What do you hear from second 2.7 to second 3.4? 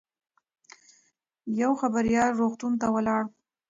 ته ولاړ.